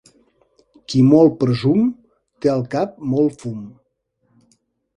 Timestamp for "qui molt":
0.93-1.35